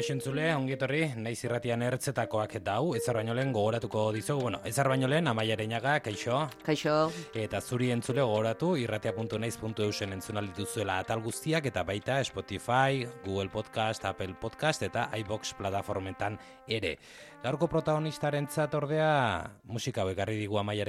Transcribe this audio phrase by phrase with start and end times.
[0.00, 5.10] Kaixo entzule, ongietorri, naiz irratian ertzetakoak dau, ezar baino lehen gogoratuko dizugu, bueno, ezar baino
[5.12, 5.58] lehen amaia
[6.00, 6.48] kaixo.
[6.64, 7.12] Kaixo.
[7.34, 14.36] Eta zuri entzule gogoratu, irratia.naiz.eusen entzunal dituzuela atal guztiak, eta baita Spotify, Google Podcast, Apple
[14.40, 16.96] Podcast, eta iBox plataformetan ere.
[17.42, 20.86] Gaurko protagonistaren ordea musika bekarri digu amaia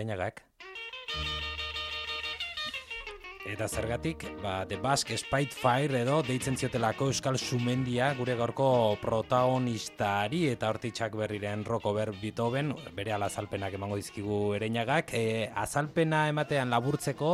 [3.51, 8.67] Eta zergatik, ba, The Basque Spitefire edo deitzen ziotelako Euskal Sumendia gure gaurko
[9.01, 15.11] protagonistari eta hortitxak berriren roko ber bitoben, bere alazalpenak emango dizkigu ereñagak.
[15.19, 17.33] E, azalpena ematean laburtzeko,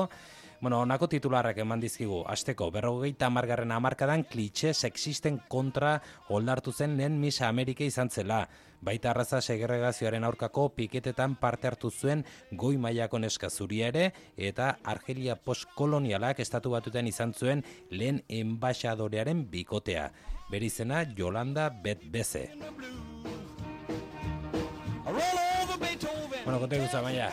[0.59, 5.99] Bueno, onako titularrak eman dizkigu, azteko, berrogeita amargarren amarkadan klitxe sexisten kontra
[6.33, 8.47] oldartu zen lehen Misa Amerika izan zela.
[8.81, 16.39] Baita arraza segregazioaren aurkako piketetan parte hartu zuen goi mailako neska ere eta Argelia postkolonialak
[16.39, 20.11] estatu batuten izan zuen lehen enbaixadorearen bikotea.
[20.49, 22.49] Berizena Jolanda Betbeze.
[26.45, 27.31] Bueno, konta guza, maia.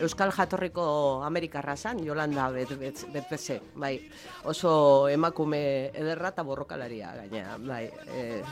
[0.00, 3.96] Euskal jatorriko Amerikarra zan, Jolanda Betbeze, bai.
[4.44, 7.90] Oso emakume ederra eta borrokalaria gaina, bai.
[8.12, 8.42] E,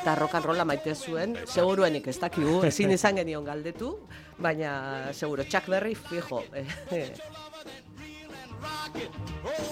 [0.00, 3.94] Eta rock and rolla maite zuen, seguruenik ez dakigu, ezin izan genion galdetu,
[4.38, 6.42] baina seguro, Chuck Berry fijo.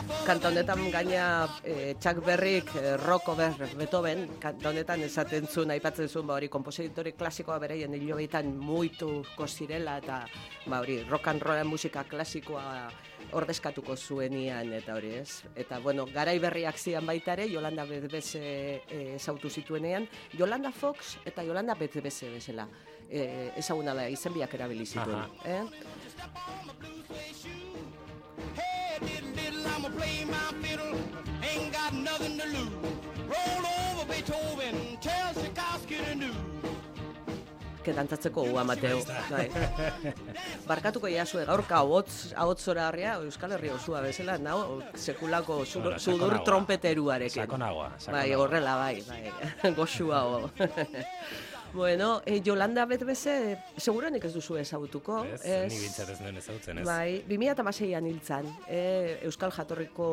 [0.00, 6.08] Kanta honetan gaina e, Chuck Berryk e, rock over Beethoven, kanta honetan esaten zuen, aipatzen
[6.08, 10.26] zuen, ba hori, kompositori klasikoa bereien hilobeitan muitu zirela eta
[10.66, 12.90] ba hori, rock and roll musika klasikoa
[13.32, 15.42] ordezkatuko zuenian eta hori ez.
[15.54, 18.40] Eta bueno, garai berriak zian baita ere, Yolanda Betbeze
[18.88, 22.68] e, ezautu zituenean, Yolanda Fox eta Yolanda Betbeze bezala
[23.10, 25.24] e, ezaguna da, izen biak erabili zituen.
[25.44, 25.64] Eh?
[37.90, 39.00] Ke dantzatzeko ua Mateo.
[39.30, 39.48] Bai.
[40.68, 47.42] Barkatuko iazue gaurka ahotz ahotzora harria Euskal Herria osua bezala nao sekulako sudur trompeteruarekin.
[47.42, 49.72] Sakonagoa, Bai, horrela bai, bai.
[49.78, 50.50] Goxua o.
[51.72, 55.20] Bueno, e, Yolanda Betbeze, segurenik ez duzu ezagutuko.
[55.24, 56.86] Ez, ez, ni bintzat ez nuen ezagutzen, ez?
[56.88, 58.80] Bai, 2006an hiltzan, e,
[59.28, 60.08] Euskal Jatorriko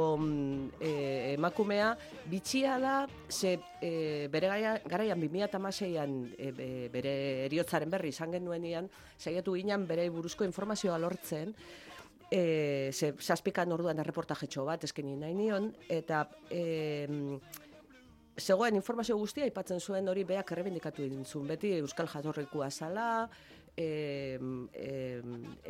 [0.77, 0.91] e,
[1.33, 1.89] emakumea,
[2.29, 2.95] bitxia da,
[3.29, 3.91] ze e,
[4.29, 4.51] bere
[4.85, 7.17] garaian 2006an e, bere
[7.47, 11.55] eriotzaren berri izan genuen ian, saiatu ginen bere buruzko informazioa lortzen,
[12.29, 16.27] e, ze saspikan orduan erreportajetxo bat eskenin nahi nion, eta...
[16.51, 17.39] E,
[18.37, 21.47] zegoen informazio guztia aipatzen zuen hori beak errebindikatu egin zuen.
[21.47, 23.29] Beti Euskal Jatorrikoa zala,
[23.77, 24.39] e,
[24.73, 25.21] e,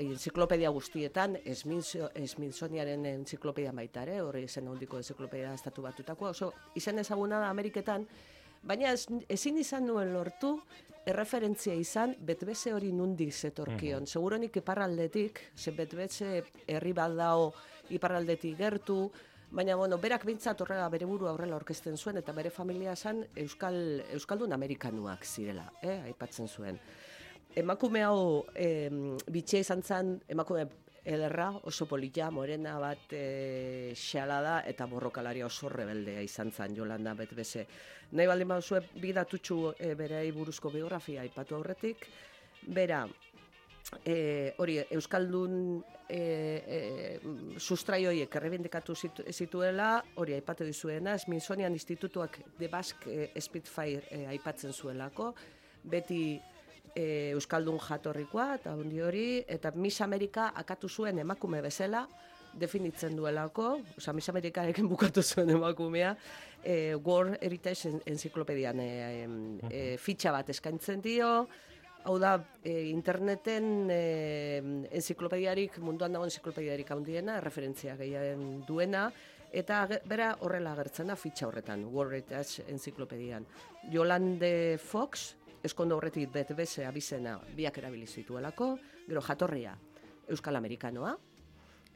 [0.04, 7.40] enziklopedia guztietan, Smithsoniaren enziklopedia baita ere, hori zen hondiko enziklopedia estatu batutako, oso izen ezaguna
[7.44, 8.08] da Ameriketan,
[8.64, 10.58] baina ezin izan nuen lortu,
[11.08, 14.02] erreferentzia izan, betbeze hori nundi zetorkion.
[14.02, 14.12] Mm -hmm.
[14.12, 17.54] Seguronik iparraldetik, ze betbeze herri bat dao
[17.90, 19.12] iparraldetik gertu,
[19.50, 23.78] Baina, bueno, berak bintzat horrela bere buru aurrela orkesten zuen, eta bere familia esan Euskal,
[24.12, 26.80] Euskaldun Amerikanuak zirela, eh, aipatzen zuen.
[27.56, 28.90] Emakume hau e,
[29.32, 30.68] bitxea izan zen, emakume
[31.08, 37.16] ederra, oso polita, morena bat e, xala da, eta borrokalaria oso rebeldea izan zen, Jolanda
[37.16, 37.64] Betbeze.
[38.12, 42.06] Nahi baldin baduzue, bidatutxu e, bere buruzko biografia aipatu aurretik,
[42.68, 43.06] bera,
[44.06, 46.80] e, hori Euskaldun e, e,
[47.60, 48.96] sustraioiek errebindikatu
[49.32, 55.34] zituela, hori aipatu dizuena, Smithsonian Institutuak de Basque Spitfire e, aipatzen zuelako,
[55.84, 56.22] beti
[56.94, 62.08] e, Euskaldun jatorrikoa, eta hundi hori, eta Miss Amerika akatu zuen emakume bezala,
[62.58, 66.16] definitzen duelako, oza, Miss Amerikarekin bukatu zuen emakumea,
[66.64, 68.92] e, World Heritage Encyclopedian e,
[69.70, 71.48] e, fitxa bat eskaintzen dio,
[72.08, 74.62] Hau da, e, interneten e,
[74.96, 79.10] enziklopediarik, munduan dago enziklopediarik handiena, referentzia gehien duena,
[79.52, 83.44] eta bera horrela agertzen da fitxa horretan, World Heritage enziklopedian.
[83.92, 85.34] Jolande Fox,
[85.68, 88.72] eskondo horretik betbeze abizena biak erabilizituelako,
[89.10, 89.76] gero jatorria
[90.32, 91.12] Euskal Amerikanoa,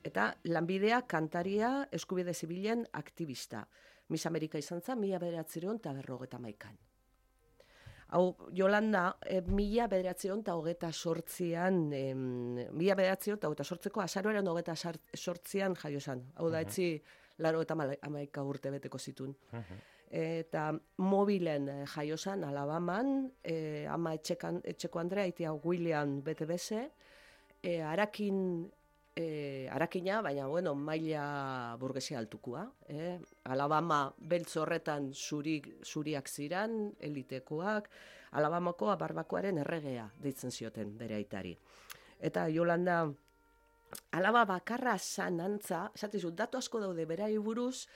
[0.04, 3.64] eta lanbidea kantaria eskubide zibilen aktivista.
[4.12, 6.76] Miss Amerika izan zen, mila bederatzireon eta berrogeta maikan.
[8.12, 14.48] Hau, Jolanda, e, mila bederatzion eta hogeta sortzian, e, mila bederatzion eta hogeta sortzeko azaroaren
[14.52, 16.26] hogeta sortzian jaio zen.
[16.36, 16.90] Hau da, etzi,
[17.42, 19.34] laro eta amaika urte beteko zitun.
[20.12, 20.66] Eta
[21.00, 26.90] mobilen eh, jaio zen, alabaman, e, ama etxekan, etxeko Andrea, itia William beze,
[27.64, 28.70] e, arakin
[29.22, 32.66] e, arakina, baina bueno, maila burgesia altukua.
[32.90, 33.20] Eh?
[33.44, 37.90] Alabama beltz horretan zuri, zuriak ziran, elitekoak,
[38.32, 41.52] Alabamako barbakoaren erregea deitzen zioten bere aitari.
[42.20, 43.02] Eta Jolanda,
[44.16, 47.88] alaba bakarra zan antza, esatizu, datu asko daude berai buruz,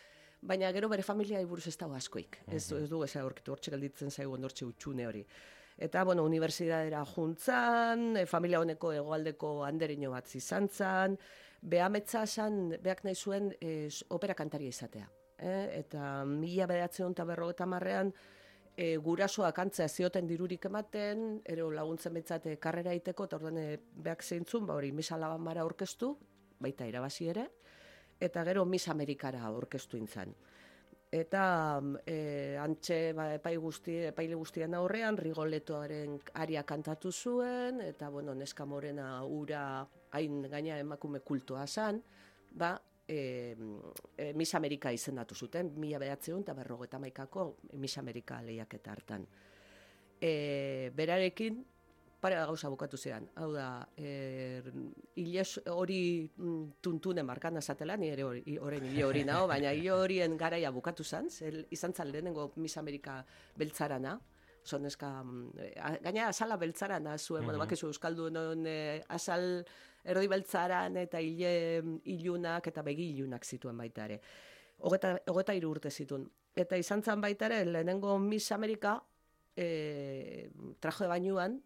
[0.42, 2.42] baina gero bere familia buruz ez dago askoik.
[2.48, 5.24] Ez, ez du, ez aurkitu hortxe galditzen zaigu ondortxe utxune hori.
[5.78, 11.18] Eta, bueno, unibertsitatera juntzan, e, familia honeko egoaldeko anderino bat izan zan,
[11.62, 15.10] behametza esan, beak nahi zuen e, opera kantaria izatea.
[15.36, 18.14] E, eta mila bedatzen eta berrogeta marrean,
[18.78, 23.68] e, gurasoa kantzea zioten dirurik ematen, ero laguntzen betzate karrera iteko, eta orduan e,
[24.08, 26.16] beak zeintzun, ba hori, misa laban mara orkestu,
[26.60, 27.50] baita irabazi ere,
[28.20, 30.32] eta gero Miss Amerikara orkestu intzan
[31.16, 38.36] eta e, antxe ba, epai guzti, epaile guztien aurrean Rigoletoaren aria kantatu zuen eta bueno,
[38.36, 42.02] Neska Morena ura hain gaina emakume kultoa san,
[42.52, 42.74] ba
[43.08, 43.56] e,
[44.18, 47.48] e, Miss Amerika izendatu zuten, mila behatzeun eta berrogeta maikako
[47.80, 49.28] Miss Amerika lehiaketa hartan.
[50.20, 51.64] E, berarekin
[52.26, 53.28] pare gauza bukatu zean.
[53.38, 54.70] Hau da, er,
[55.22, 60.38] iles hori mm, tuntune markan azatela, ni ere hori, hile hori nao, baina hile horien
[60.38, 63.20] garaia bukatu zan, zel, izan zan lehenengo Miss Amerika
[63.62, 64.16] beltzarana,
[64.66, 65.68] son eska, mm,
[66.08, 67.46] gaina azala beltzarana zuen, mm -hmm.
[67.46, 68.30] bueno, bakizu euskaldu
[68.66, 69.64] e, azal
[70.04, 74.20] erodi beltzaran eta hile ilunak eta begi ilunak zituen baita ere.
[74.80, 76.26] Hogeta, hogeta iru urte zituen.
[76.56, 79.04] Eta izan zan baita ere, lehenengo Miss Amerika,
[79.56, 80.50] e,
[80.80, 81.62] traje bainuan,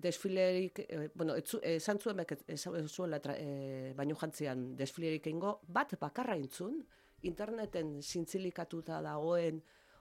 [0.00, 6.80] desfilerik, e, bueno, esan zuen zuen letra, e, baino jantzian desfilerik ingo, bat bakarra intzun,
[7.28, 9.60] interneten zintzilikatuta dagoen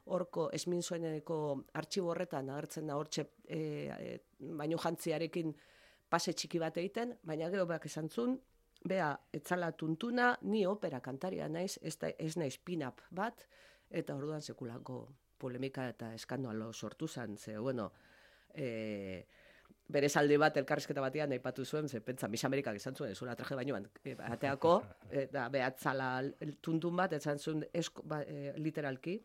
[0.10, 1.40] horko esmin zueneko
[1.78, 5.54] artxibo horretan agertzen da hortxe e, e, baino jantziarekin
[6.10, 8.40] pase txiki bat egiten, baina gero beak esan zuen,
[8.90, 13.45] bea, etzala tuntuna, ni opera kantaria naiz, ez, da, ez naiz pin-up bat,
[13.90, 15.04] eta orduan sekulako
[15.40, 17.92] polemika eta eskandalo sortu zan, ze, bueno,
[18.54, 19.25] e,
[19.89, 23.57] bere salde bat elkarrizketa batean aipatu zuen, ze pentsa Miss Amerikak izan zuen, zura traje
[23.57, 24.75] baino e, ateako,
[25.24, 26.09] eta behatzala
[26.62, 29.19] tuntun bat, esan zuen esko, ba, e, literalki,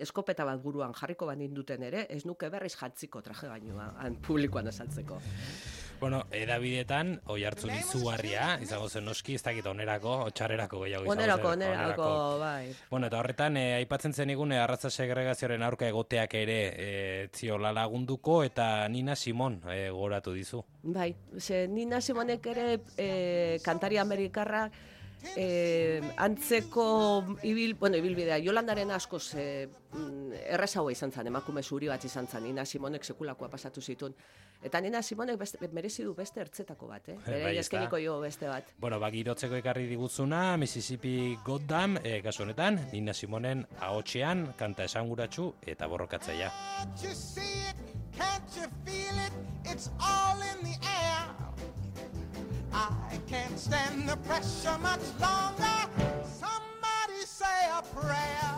[0.00, 3.90] eskopeta bat buruan jarriko bat duten ere, ez nuke berriz jantziko traje bainoa,
[4.26, 5.20] publikoan esaltzeko.
[6.00, 11.52] Bueno, edabidetan, oi hartzun izugarria, izango zen noski, ez dakit onerako, otxarrerako gehiago izango Onerako,
[11.54, 12.08] onerako,
[12.42, 12.74] bai.
[12.90, 17.72] Bueno, eta horretan, eh, aipatzen zen igun, eh, arratza segregazioaren aurka egoteak ere eh, ziola
[17.72, 20.62] lagunduko, eta Nina Simon eh, goratu dizu.
[20.82, 24.66] Bai, ze Nina Simonek ere eh, kantari amerikarra,
[25.36, 32.04] eh, antzeko ibil, bueno, ibilbidea, Jolandaren asko ze mm, errezaua izan zen, emakume zuri bat
[32.04, 34.14] izan zen, Nina Simonek sekulakoa pasatu zituen.
[34.62, 37.18] Eta Nina Simonek beste, merezi du beste ertzetako bat, eh?
[37.26, 37.42] Bere
[37.90, 38.72] bai, jo beste bat.
[38.78, 45.52] Bueno, bak irotzeko ekarri diguzuna, Mississippi Goddam, eh, kasu honetan, Nina Simonen ahotxean, kanta esanguratsu
[45.66, 46.52] eta borrokatzaia.
[48.16, 49.32] Can't you feel it?
[49.70, 51.55] It's all in the air.
[52.78, 55.78] I can't stand the pressure much longer.
[56.24, 58.54] Somebody say a prayer.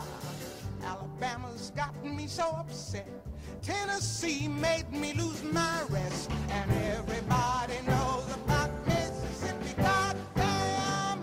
[0.83, 3.09] Alabama's gotten me so upset.
[3.63, 6.33] Tennessee made me lose my rest.
[6.51, 9.81] And everybody knows about Mississippi.
[9.81, 11.21] Goddamn.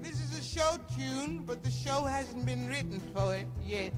[0.00, 3.92] This is a show tune, but the show hasn't been written for it yet.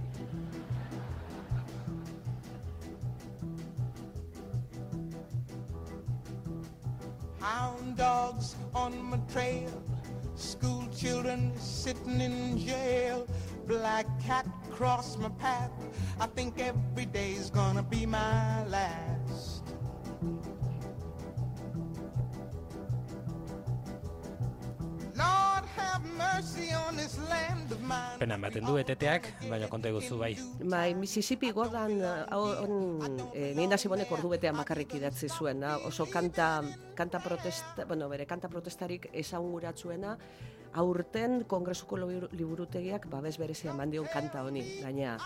[7.51, 9.73] Hound dogs on my trail,
[10.37, 13.27] school children sitting in jail,
[13.67, 15.73] black cat cross my path.
[16.21, 19.11] I think every day's gonna be my last.
[28.21, 30.33] Pena ematen du eteteak, baina konta eguzu bai.
[30.61, 31.97] Bai, Mississippi gordan,
[32.37, 36.63] on, e, nina Simonek ordu betean bakarrik idatzi zuen, oso kanta,
[36.97, 40.17] kanta protesta, bueno, bere kanta protestarik esaguratzuena,
[40.81, 41.99] aurten kongresuko
[42.31, 45.17] liburutegiak babes berezia mandion kanta honi, gaina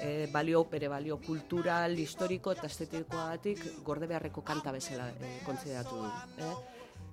[0.00, 6.10] e, balio, bere balio kultural, historiko eta estetikoatik gorde beharreko kanta bezala e, kontsideratu du.
[6.44, 6.52] Eh?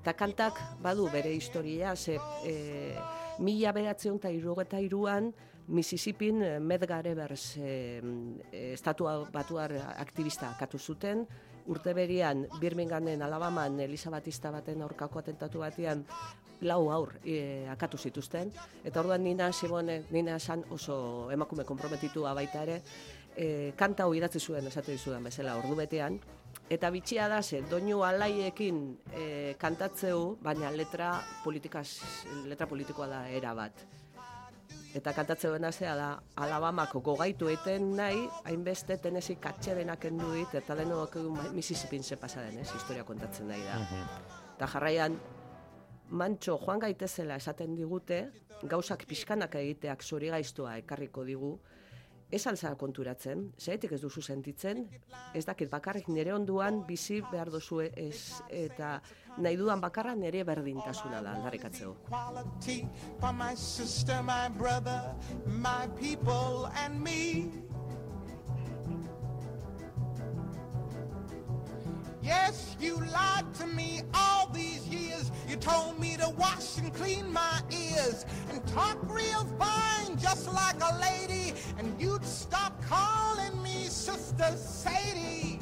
[0.02, 2.96] Eta kantak badu bere historia, ze e,
[3.40, 5.32] mila beratzeun eta irugeta iruan,
[5.68, 8.00] Mississippin eh, Medgar Evers e,
[8.72, 11.26] estatua batuar aktivista akatu zuten,
[11.68, 16.06] urte berian Birminghamen Alabaman Elisa Batista baten aurkako atentatu batean
[16.62, 18.52] lau aur e, akatu zituzten,
[18.84, 22.82] eta orduan Nina Simone, Nina San oso emakume komprometitua baita ere,
[23.36, 26.18] e, kanta hau idatzi zuen esate dizudan bezala ordu betean,
[26.70, 28.80] Eta bitxia da ze, doinu alaiekin
[29.16, 31.88] e, kantatzeu, baina letra, politikaz,
[32.44, 33.86] letra politikoa da era bat.
[34.98, 36.10] Eta kantatzeu dena zea da,
[36.44, 41.16] Alabamako gogaitu eten nahi, hainbeste tenesi katxe denak enduit, eta denok
[41.54, 43.80] Mississippi ze pasa ez, historia kontatzen nahi da.
[44.58, 45.18] Eta jarraian,
[46.10, 48.26] mantxo joan gaitezela esaten digute,
[48.64, 51.58] gauzak pixkanak egiteak zori gaiztua ekarriko digu,
[52.30, 54.84] ez alza konturatzen, zaitik ez duzu sentitzen,
[55.34, 58.98] ez dakit bakarrik nire onduan bizi behar duzu ez, eta
[59.38, 61.96] nahi dudan bakarra nire berdintasuna da aldarrikatzeo.
[72.28, 75.32] Yes, you lied to me all these years.
[75.48, 80.76] You told me to wash and clean my ears and talk real fine, just like
[80.82, 81.54] a lady.
[81.78, 82.07] And you'd
[82.38, 85.57] stop calling me Sister Sadie.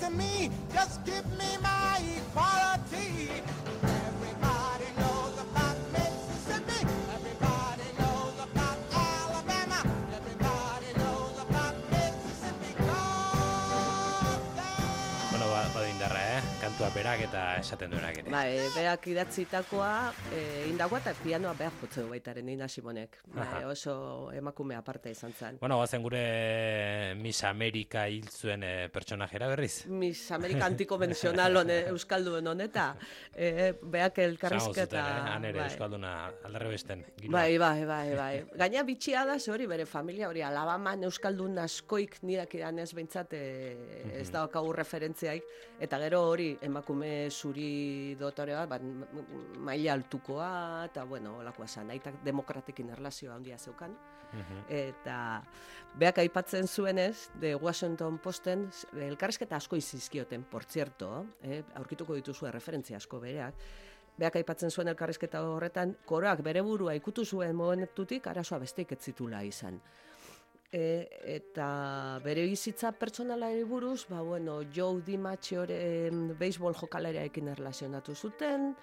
[0.00, 0.50] To me.
[0.72, 3.42] Just give me my equality.
[16.76, 18.28] Kantua berak eta esaten duenak ere.
[18.28, 23.14] Bai, berak idatzitakoa, e, indagoa eta pianoa behar jotzeu baitaren Nina Simonek.
[23.32, 23.94] Bai, oso
[24.36, 25.56] emakume aparte izan zen.
[25.62, 29.86] Bueno, bazen gure Miss America hil zuen eh, pertsonajera berriz.
[29.88, 32.90] Miss Amerika antikonvenzional hone, Euskalduen honeta.
[33.32, 35.06] E, beak Zango elkarrizketa...
[35.06, 35.32] eh?
[35.32, 35.70] Han ere bai.
[35.70, 36.12] Euskalduna
[36.44, 37.06] aldarre besten.
[37.24, 38.30] Bai, bai, bai, bai.
[38.52, 43.42] Gaina bitxia da, hori bere familia hori, Alabaman Euskaldun askoik nidak idan ez behintzat e,
[44.20, 45.48] ez daukagu referentziaik,
[45.80, 49.06] eta gero hori emakume zuri dotorea, bat, m-
[49.64, 50.50] maila altukoa,
[50.90, 53.96] eta bueno, olakoa zan, aitak demokratekin erlazioa handia zeukan,
[54.32, 54.62] Mhm.
[54.68, 55.42] eta
[55.94, 62.96] beak aipatzen zuenez, de Washington Posten, elkarrizketa asko izizkioten, por cierto, eh, aurkituko dituzu referentzia
[62.96, 63.54] asko bereak,
[64.18, 69.42] Beak aipatzen zuen elkarrizketa horretan, koroak bere burua ikutu zuen momentutik arazoa besteik ez zitula
[69.44, 69.76] izan.
[70.76, 71.66] E, eta
[72.24, 78.74] bere bizitza pertsonalari buruz, ba, bueno, Joe DiMaggioren beisbol jokalariarekin erlazionatu zuten,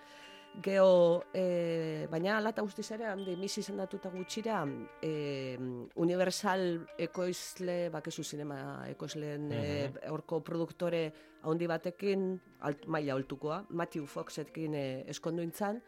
[0.62, 4.60] Geho, e, baina alata guztiz ere, handi misi izendatuta gutxira,
[5.02, 5.58] e,
[5.98, 8.60] Universal ekoizle, bakezu zinema
[8.92, 9.64] ekoizleen e,
[10.12, 11.08] horko produktore
[11.50, 12.28] handi batekin,
[12.70, 15.82] alt, maila oltukoa, Matthew Foxekin e, eskonduintzan,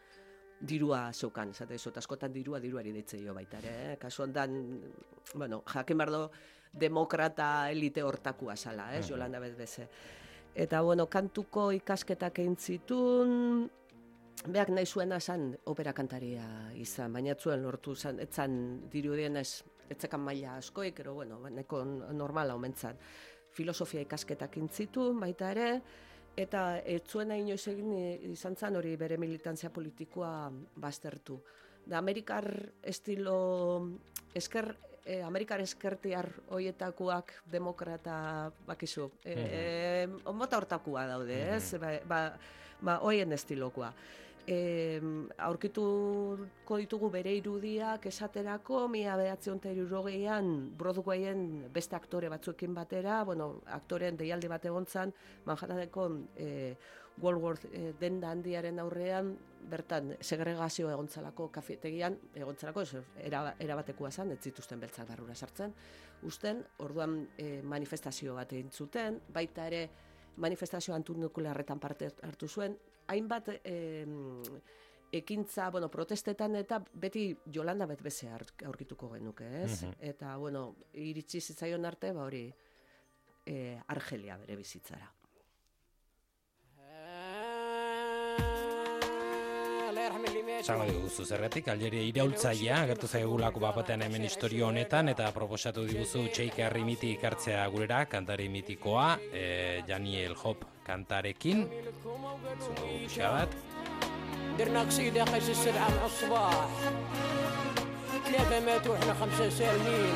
[0.60, 3.96] dirua zeukan, esate dizut, askotan dirua diruari deitze jo baita ere, eh?
[4.00, 4.54] kasu hondan,
[5.34, 6.30] bueno, jakin bardo
[6.72, 9.88] demokrata elite hortakua zala, ez, Jolanda Bezbeze.
[10.54, 13.68] Eta, bueno, kantuko ikasketak egin zitun,
[14.44, 16.44] Beak nahi zuena zan opera kantaria
[16.76, 18.52] izan, baina zuen lortu zan, etzan
[18.92, 21.80] dirudien ez, etzekan maila askoik, ero bueno, neko
[22.12, 23.00] normala omentzan.
[23.56, 25.70] Filosofia ikasketak intzitun, baita ere,
[26.36, 31.38] eta ez zuena inoiz egin izan zan hori bere militantzia politikoa baztertu.
[31.86, 32.46] Da Amerikar
[32.82, 33.88] estilo,
[34.34, 34.74] esker,
[35.04, 39.10] eh, Amerikar eskertiar hoietakoak demokrata bakizu.
[39.24, 41.74] E, e, mota hortakoa daude, ez?
[41.80, 42.20] Ba, ba,
[42.80, 43.92] ba, hoien estilokoa.
[44.46, 45.00] E,
[45.42, 54.16] aurkituko ditugu bere irudiak esaterako, mila behatzion irurogeian Broadwayen beste aktore batzuekin batera, bueno, aktoren
[54.16, 55.12] deialdi bat egontzan,
[55.46, 56.06] Manhattaneko
[56.38, 56.76] e,
[57.18, 59.34] Woolworth e, denda handiaren aurrean,
[59.66, 65.74] bertan segregazio egontzalako kafetegian, egontzalako ez, era, erabatekoa zen, ez zituzten beltzak barrura sartzen,
[66.22, 69.88] usten, orduan e, manifestazio bat egin zuten, baita ere
[70.36, 72.76] manifestazio antunikularretan parte hartu zuen,
[73.08, 74.04] hainbat e,
[75.12, 79.82] ekintza, bueno, protestetan eta beti Jolanda betbeze aurkituko genuke, ez?
[79.82, 79.92] Mhm.
[80.12, 82.46] Eta, bueno, iritsi zitzaion arte, ba hori,
[83.46, 85.08] e, Argelia bere bizitzara.
[90.61, 96.63] Zango diguzu zerretik, Algeria iraultzaia, gertu zaigulako bapatean hemen historio honetan, eta proposatu diguzu txeike
[96.67, 101.65] harri miti ikartzea gurera, kantari mitikoa, e, Janiel Hop kantarekin,
[102.03, 102.37] zungo
[102.87, 103.61] pixka bat.
[104.57, 106.69] درنا قصيدة قيس السرعة مع الصباح
[108.25, 110.13] ثلاثة ماتوا احنا خمسة سالمين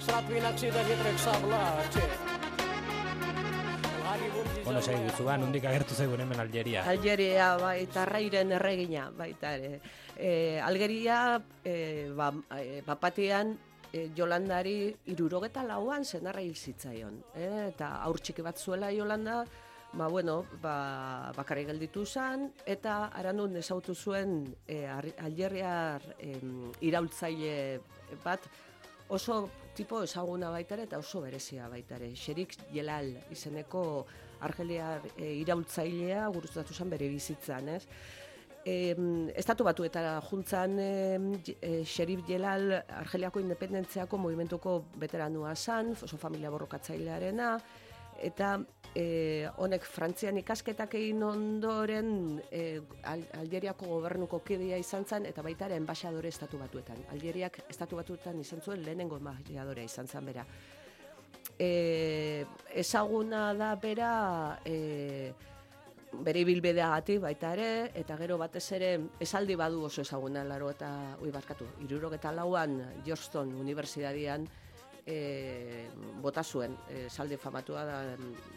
[0.00, 1.94] صارت بينا قصيدة في طريق صابلات
[4.63, 6.85] Bueno, sai gutzu ba, nondik agertu zaigun hemen Algeria?
[6.87, 9.81] Algeria, bai, eta rairen erregina, baita ere.
[10.15, 11.75] E, Algeria, e,
[12.15, 13.51] ba, e, bapatean,
[13.91, 17.19] e, Jolandari irurogeta lauan zenarra hil zitzaion.
[17.35, 19.41] E, eta aur txiki bat zuela Jolanda,
[19.93, 26.37] ba, bueno, ba, bakarri gelditu zen, eta aranun ezautu zuen e, Algeriar e,
[26.87, 27.81] iraultzaile
[28.23, 28.47] bat,
[29.13, 32.11] oso tipo ezaguna baitare eta oso berezia baitare.
[32.15, 34.05] Xerik Jelal izeneko
[34.43, 37.83] Argeliar e, iraultzailea guruzatu zen bere bizitzan, ez?
[38.65, 38.95] E,
[39.35, 47.57] estatu eta juntzan e, Xerif Jelal Argeliako independentziako movimentuko veteranua zan, oso familia borrokatzailearena,
[48.21, 48.57] eta
[48.95, 52.81] e, honek Frantzian ikasketak egin ondoren e,
[53.39, 57.01] Algeriako gobernuko kidea izan zen, eta baita ere enbaixadore estatu batuetan.
[57.13, 60.45] Algeriak estatu batuetan izan zuen lehenengo enbaixadore izan zen bera.
[61.59, 64.13] E, ezaguna da bera
[64.65, 65.33] e,
[66.13, 68.91] bere ibilbidea gati baita ere, eta gero batez ere
[69.21, 74.45] esaldi badu oso ezaguna laro eta ui barkatu, irurok eta lauan Georgetown Universidadian
[75.05, 75.87] e,
[76.21, 78.01] bota zuen e, salde famatua da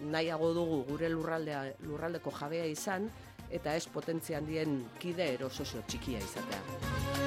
[0.00, 3.10] nahiago dugu gure lurraldea lurraldeko jabea izan
[3.50, 7.25] eta ez potentzia handien kide ero sozio txikia izatea.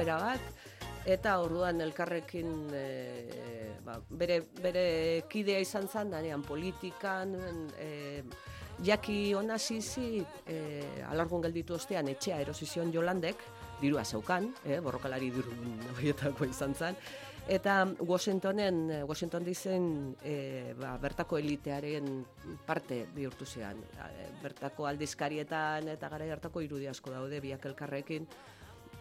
[0.00, 0.40] Mindu, erabat,
[1.06, 7.34] eta orduan elkarrekin e, ba, bere, bere kidea izan zen, danean politikan,
[7.78, 8.22] e,
[8.84, 10.58] jaki ona zizi, e,
[11.08, 13.36] alargun gelditu ostean, etxea erosizion jolandek,
[13.80, 15.52] dirua zeukan, e, borrokalari diru
[15.96, 16.96] horietako izan zen,
[17.50, 19.84] Eta Washingtonen, Washington dizen
[20.22, 22.20] e, ba, bertako elitearen
[22.66, 23.80] parte bihurtu zean.
[24.42, 28.28] Bertako aldizkarietan eta gara hartako irudi asko daude biak elkarrekin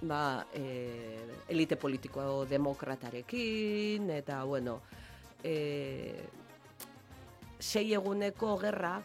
[0.01, 4.81] ba, e, elite politiko demokratarekin, eta, bueno,
[5.43, 6.23] e,
[7.59, 8.97] sei eguneko gerra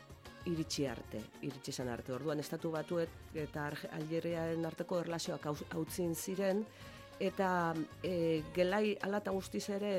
[0.46, 2.12] iritsi arte, iritsi zen arte.
[2.12, 6.64] Orduan, estatu batuet eta Algeriaren arteko erlazioak hautzin ziren,
[7.20, 7.48] eta
[8.02, 9.96] e, gelai alata guztiz ere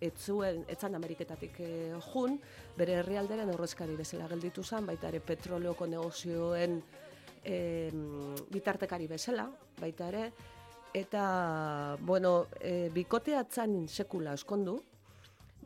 [0.00, 1.70] etzuen, etzan Ameriketatik e,
[2.12, 2.36] jun,
[2.76, 6.82] bere herrialderen horrezkari bezala gelditu zen, baita ere petroleoko negozioen
[7.46, 7.90] e,
[8.50, 9.46] bitartekari bezala,
[9.78, 10.26] baita ere,
[10.96, 14.76] eta, bueno, e, bikoteatzen sekula eskondu,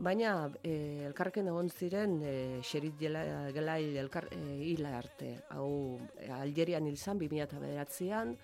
[0.01, 4.41] baina e, elkarken egon ziren e, xerit gelail elkar, e,
[4.71, 5.99] hila arte, hau
[6.41, 8.35] Algerian hil zan, 2009an,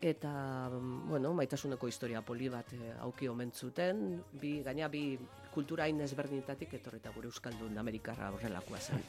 [0.00, 0.32] eta,
[0.72, 5.18] bueno, maitasuneko historia poli bat e, auki omen zuten, bi, gaina bi
[5.54, 9.02] kultura hain ezberdinetatik etorreta gure Euskaldun Amerikarra horrelakoa zen.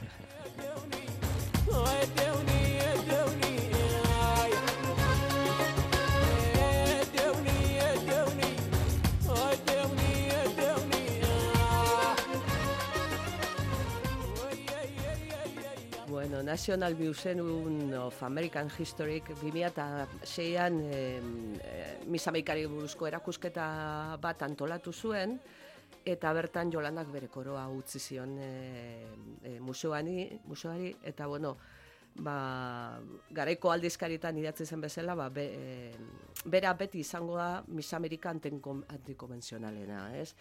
[16.31, 21.19] Bueno, National Museum of American History 2006an eh,
[22.07, 25.35] Miss Amerikari buruzko erakusketa bat antolatu zuen
[26.05, 28.47] eta bertan Jolandak bere koroa utzi zion e,
[29.43, 31.57] e, museoani, museoari eta bueno,
[32.15, 32.95] ba,
[33.29, 35.91] garaiko aldizkaritan idatzi zen bezala, ba, be, e,
[36.45, 40.31] bera beti izango da Miss Amerika antikonvenzionalena, ez?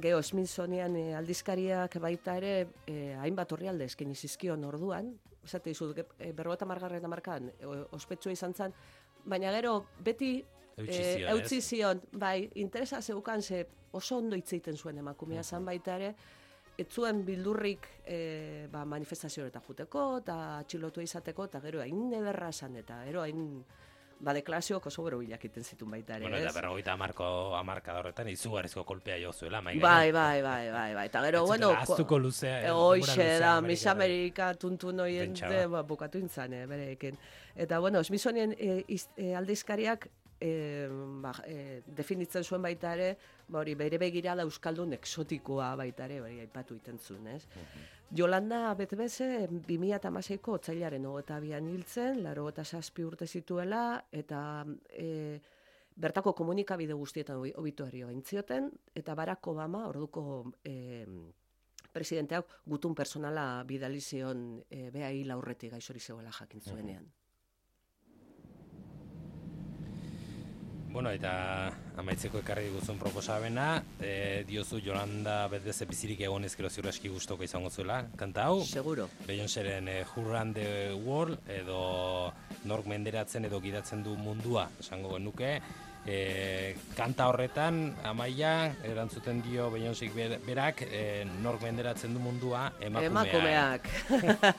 [0.00, 2.54] Geo, Smithsonian e, aldizkariak baita ere,
[2.88, 5.10] e, hainbat horri alde esken izizkion orduan,
[5.44, 8.72] esate izut, e, berroeta margarren amarkan, e, ospetsua izan zen,
[9.28, 10.38] baina gero, beti
[10.80, 16.14] eutzi zion, bai, interesa zeukan ze oso ondo itzeiten zuen emakumea zan baita ere,
[16.78, 22.48] ez zuen bildurrik e, ba, manifestazio eta juteko, eta atxilotu izateko, eta gero hain ederra
[22.48, 23.42] esan, eta gero hain
[24.22, 27.26] ba, deklaraziok oso bero bilakiten zitun baita ere, Bueno, eta berrogeita amarko
[27.58, 31.06] amarka horretan izugarrizko kolpea jo zuela, mai Bai, bai, bai, bai, bai.
[31.10, 31.72] Eta gero, bueno...
[31.84, 32.60] ko- Aztuko luzea.
[32.68, 33.86] eh, luzea da, Miss.
[33.86, 35.34] Amerika tuntun hoien
[35.66, 35.82] ba.
[35.82, 37.18] bukatu intzan, eh, bereekin.
[37.56, 40.08] Eta, bueno, Smithsonian e, iz, e, aldizkariak
[40.42, 40.88] e,
[41.22, 43.12] ba, e, definitzen zuen baita ere,
[43.46, 47.44] ba, hori, bere begirada euskaldun eksotikoa baita ere, hori aipatu iten zuen, ez?
[48.12, 54.42] Jolanda betebeze 2006ko otzailaren hogeta bian hiltzen, laro eta saspi urte zituela, eta
[54.90, 55.40] e,
[55.96, 61.06] bertako komunikabide guztietan obi- obituario aintzioten, eta Barack Obama, orduko e,
[61.92, 67.10] presidenteak gutun personala bidali zion e, bea hil aurretik gaixori zegoela jakin zuenean.
[70.92, 77.08] Bueno, eta amaitzeko ekarri diguzun proposamena, e, diozu Jolanda bedeze bizirik egon ezkero ziur aski
[77.08, 79.08] gustoko izango zuela, kanta hau, Seguro.
[79.26, 82.32] Beyoncéren e, Who Run the World edo
[82.68, 85.54] nork menderatzen edo gidatzen du mundua, esango genuke,
[86.04, 88.52] e, kanta horretan amaia
[88.84, 93.08] erantzuten dio Beyoncék ber- berak e, nork menderatzen du mundua emakumea.
[93.08, 93.88] Emakumeak.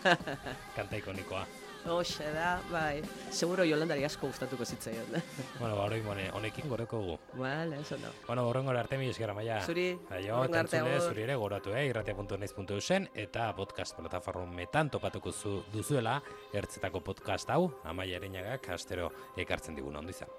[0.79, 1.45] Kanta ikonikoa.
[1.85, 3.01] Hoxe da, bai.
[3.29, 5.09] Seguro Jolandari asko gustatuko zitzaion.
[5.59, 7.17] Bueno, ba, oroin bone, honekin goreko gu.
[7.39, 8.07] Vale, eso no.
[8.27, 9.61] Bueno, horrengo arte mi esker amaia.
[9.65, 10.67] Zuri, Aio, agur.
[11.01, 16.21] zuri ere goratu, eh, irratia.naiz.eusen eta podcast plataformetan topatuko zu, duzuela,
[16.53, 20.29] ertzetako podcast hau, amaia erinagak astero ekartzen digun ondo izan.